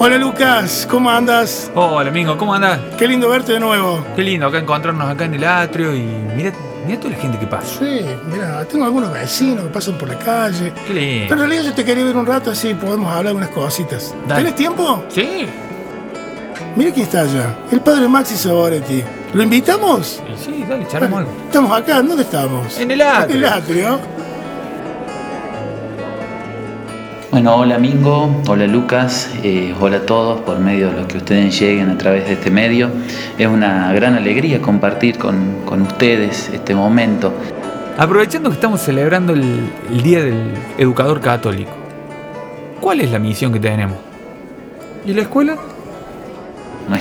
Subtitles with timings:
[0.00, 1.70] Hola Lucas, ¿cómo andas?
[1.74, 2.78] Hola amigo, ¿cómo andas?
[2.96, 4.04] Qué lindo verte de nuevo.
[4.14, 6.02] Qué lindo acá encontrarnos acá en el atrio y
[6.36, 6.52] mira,
[6.86, 7.80] mira toda la gente que pasa.
[7.80, 8.00] Sí,
[8.30, 10.72] mira, tengo algunos vecinos que pasan por la calle.
[10.86, 11.26] Qué lindo.
[11.28, 14.14] Pero en realidad yo te quería ver un rato así podemos hablar unas cositas.
[14.28, 14.42] Dale.
[14.42, 15.04] ¿Tienes tiempo?
[15.08, 15.46] Sí.
[16.76, 19.02] Mira quién está allá, el padre Maxi Saboretti.
[19.34, 20.22] ¿Lo invitamos?
[20.42, 21.32] Sí, dale, charlamos algo.
[21.46, 22.78] Estamos acá, ¿dónde estamos?
[22.78, 23.36] En el atrio.
[23.36, 24.00] En el atrio.
[27.30, 31.60] Bueno, hola Mingo, hola Lucas, eh, hola a todos por medio de lo que ustedes
[31.60, 32.88] lleguen a través de este medio.
[33.36, 37.34] Es una gran alegría compartir con, con ustedes este momento.
[37.98, 41.70] Aprovechando que estamos celebrando el, el Día del Educador Católico,
[42.80, 43.98] ¿cuál es la misión que tenemos?
[45.04, 45.56] ¿Y la escuela?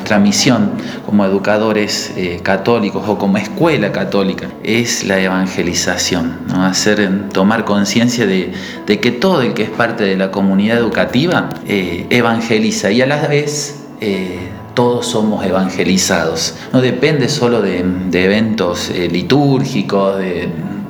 [0.07, 0.71] Nuestra misión
[1.05, 6.63] como educadores eh, católicos o como escuela católica es la evangelización, ¿no?
[6.63, 8.53] hacer tomar conciencia de,
[8.85, 13.27] que todo el que es parte de la comunidad educativa eh, evangeliza y a la
[13.27, 16.55] vez eh, todos somos evangelizados.
[16.71, 17.79] No depende solo de,
[18.13, 20.47] eventos eh, litúrgicos, de,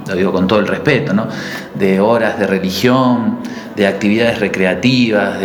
[0.08, 1.28] lo digo con todo el respeto, ¿no?
[1.74, 3.40] de horas de religión,
[3.76, 5.40] de actividades recreativas,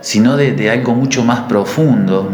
[0.00, 2.30] sino de, algo mucho más profundo,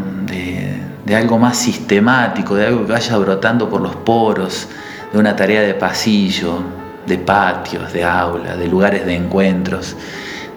[1.04, 4.68] de, algo más sistemático, de algo que vaya brotando por los poros,
[5.12, 6.62] de una tarea de pasillo,
[7.06, 9.96] de patios, de aula, de lugares de encuentros,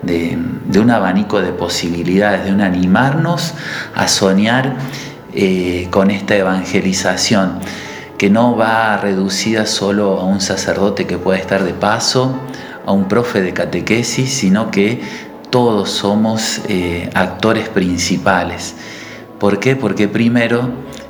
[0.01, 0.37] de,
[0.79, 3.53] un abanico de posibilidades, de un animarnos
[3.95, 4.75] a soñar
[5.33, 7.59] eh, con esta evangelización
[8.17, 12.35] que no va reducida solo a un sacerdote que puede estar de paso,
[12.85, 15.01] a un profe de catequesis, sino que
[15.49, 18.75] todos somos eh, actores principales.
[19.39, 19.75] ¿Por qué?
[19.75, 20.69] Porque primero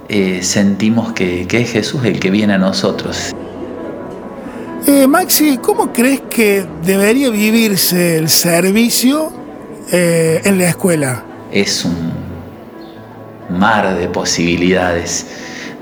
[0.09, 3.33] eh, sentimos que, que, es Jesús el que viene a nosotros.
[4.85, 9.31] Eh, Maxi, ¿cómo crees que debería vivirse el servicio
[9.91, 11.23] eh, en la escuela?
[11.51, 12.11] Es un
[13.57, 15.25] mar de posibilidades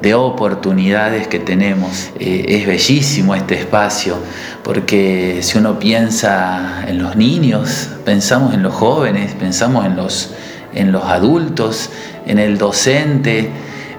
[0.02, 2.12] de oportunidades que tenemos.
[2.20, 4.18] Es bellísimo este espacio,
[4.64, 10.32] porque si uno piensa en los niños, pensamos en los jóvenes, pensamos en los,
[10.76, 11.90] en los adultos,
[12.28, 13.50] en el docente,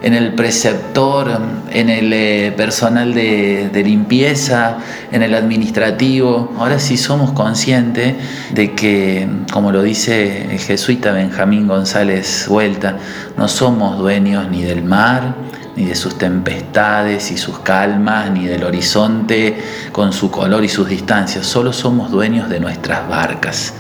[0.03, 4.79] en el preceptor, en el eh, personal de, limpieza,
[5.11, 6.55] en el administrativo.
[6.59, 8.15] Ahora sí somos conscientes
[8.53, 12.99] de que, como lo dice el jesuita Benjamín González Vuelta,
[13.37, 15.35] no somos dueños ni del mar,
[15.77, 19.59] ni de sus tempestades y sus calmas, ni del horizonte
[19.93, 21.47] con su color y sus distancias.
[21.47, 23.75] Solo somos dueños de nuestras barcas.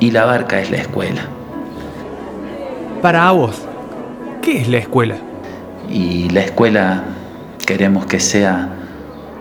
[0.00, 1.37] Y la barca es la escuela.
[3.02, 3.54] Para vos,
[4.42, 5.14] ¿qué es la escuela?
[5.88, 7.04] Y la escuela
[7.64, 8.70] queremos que sea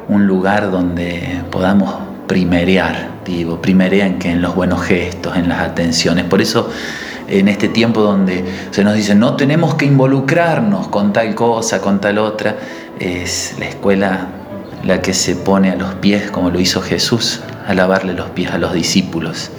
[0.08, 1.96] un lugar donde podamos
[2.28, 6.26] primerear, digo, primerean que en los buenos gestos, en las atenciones.
[6.26, 6.70] Por eso
[7.28, 12.00] en este tiempo donde se nos dice no tenemos que involucrarnos con tal cosa, con
[12.00, 12.58] tal otra,
[13.00, 14.28] es la escuela
[14.84, 18.52] la que se pone a los pies, como lo hizo Jesús, a lavarle los pies
[18.52, 19.50] a los discípulos,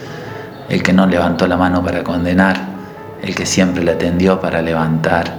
[0.69, 2.78] el que no levantó la mano para condenar,
[3.23, 5.35] el que siempre la tendió para levantar,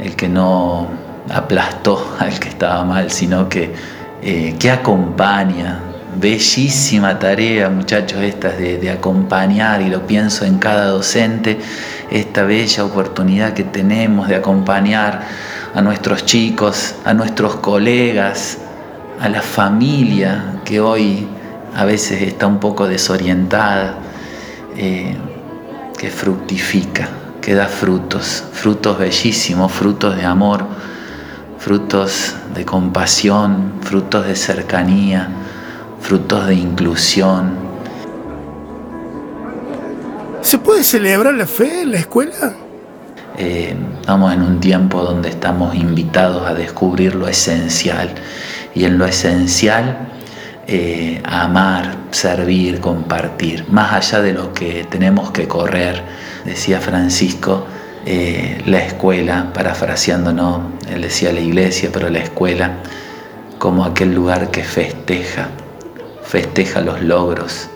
[0.00, 0.88] el que no
[1.32, 3.74] aplastó al que estaba mal, sino que,
[4.22, 5.80] eh, que acompaña,
[6.16, 11.58] bellísima tarea, muchachos, estas de, acompañar, y lo pienso en cada docente,
[12.10, 15.22] esta bella oportunidad que tenemos de acompañar
[15.74, 18.58] a nuestros chicos, a nuestros colegas,
[19.20, 21.26] a la familia que hoy
[21.74, 23.96] a veces está un poco desorientada,
[24.76, 25.16] eh,
[26.04, 27.08] que fructifica,
[27.40, 30.66] que da frutos, frutos bellísimos, frutos de amor,
[31.58, 35.30] frutos de compasión, frutos de cercanía
[36.02, 37.54] frutos de inclusión.
[40.42, 42.54] ¿Se puede celebrar la fe en la escuela?
[43.38, 48.14] Eh, estamos en un tiempo donde estamos invitados a descubrir lo esencial
[48.74, 50.10] y en lo esencial
[50.66, 56.02] eh, amar, servir, compartir, más allá de lo que tenemos que correr,
[56.44, 57.66] decía Francisco,
[58.06, 62.78] eh, la escuela, parafraseando, no, él decía la iglesia, pero la escuela
[63.58, 65.48] como aquel lugar que festeja,
[66.22, 67.70] festeja los logros,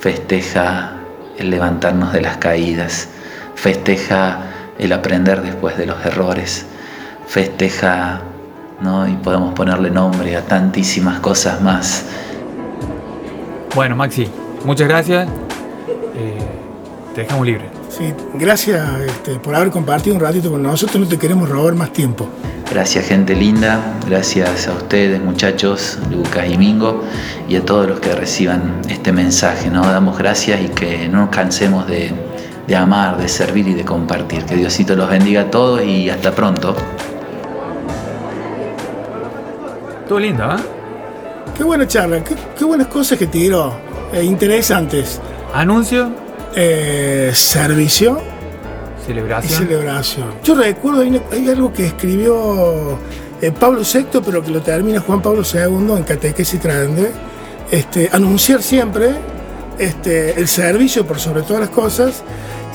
[0.00, 0.94] festeja
[1.38, 3.08] el levantarnos de las caídas,
[3.54, 4.40] festeja
[4.78, 6.66] el aprender después de los errores,
[7.28, 8.22] festeja,
[8.82, 9.08] ¿no?
[9.08, 12.04] y podemos ponerle nombre a tantísimas cosas más.
[13.74, 14.28] Bueno, Maxi,
[14.64, 15.28] muchas gracias.
[16.14, 16.38] Eh,
[17.14, 17.70] te dejamos libre.
[17.88, 21.92] Sí, gracias este, por haber compartido un ratito con nosotros, no te queremos robar más
[21.92, 22.26] tiempo.
[22.70, 27.02] Gracias gente linda, gracias a ustedes muchachos, Lucas y Mingo,
[27.48, 29.68] y a todos los que reciban este mensaje.
[29.68, 29.82] ¿no?
[29.82, 32.12] Damos gracias y que no nos cansemos de,
[32.66, 34.44] de amar, de servir y de compartir.
[34.44, 36.74] Que Diosito los bendiga a todos y hasta pronto.
[40.12, 40.56] Todo lindo, ¿eh?
[41.56, 43.72] Qué buena charla, qué, qué buenas cosas que tiró.
[44.12, 45.18] Eh, interesantes.
[45.54, 46.10] Anuncio,
[46.54, 48.20] Eh, servicio
[49.02, 49.58] y celebración.
[49.66, 50.26] celebración.
[50.44, 52.98] Yo recuerdo, hay, una- hay algo que escribió
[53.40, 57.10] eh, Pablo VI, pero que lo termina Juan Pablo II en Catequesis Grande.
[57.70, 59.12] Este, anunciar siempre
[59.78, 62.22] este, el servicio por sobre todas las cosas.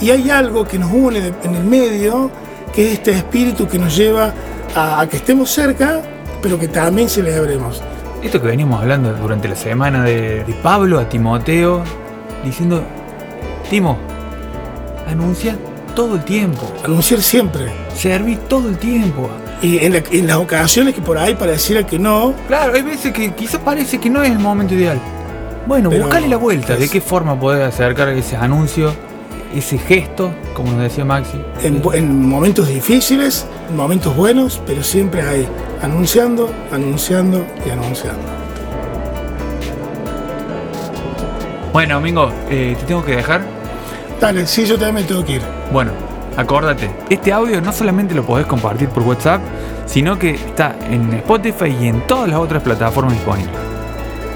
[0.02, 2.32] Y hay algo que nos une en el medio,
[2.74, 4.34] que es este espíritu que nos lleva
[4.76, 6.02] a, a que estemos cerca,
[6.48, 7.82] pero que también celebremos.
[8.24, 11.84] Esto que venimos hablando durante la semana de, de Pablo a Timoteo,
[12.46, 12.82] diciendo,
[13.70, 13.98] Timo,
[15.08, 15.58] anuncia
[15.94, 17.66] todo el tiempo, Anunciar siempre.
[17.94, 19.30] serví todo el tiempo.
[19.62, 23.12] Y en, la- en las ocasiones que por ahí pareciera que no, Claro, hay veces
[23.12, 25.00] que quizás parece que no es el momento ideal.
[25.66, 28.94] Bueno, buscale la vuelta, de qué forma poder acercar ese anuncio,
[29.54, 31.42] ese gesto, como nos decía Maxi.
[31.62, 35.46] en, en momentos difíciles, en momentos buenos, pero siempre ahí,
[35.82, 38.22] anunciando, anunciando y anunciando.
[41.74, 43.42] Bueno, Domingo, eh, te tengo que dejar.
[44.20, 45.42] Dale, sí, yo también me tengo que ir.
[45.72, 45.92] Bueno,
[46.36, 49.42] acordate, este audio no solamente lo podés compartir por WhatsApp,
[49.86, 53.56] sino que está en Spotify y en todas las otras plataformas disponibles.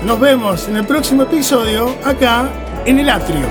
[0.05, 2.47] Nos vemos en el próximo episodio acá
[2.85, 3.45] en el atrio.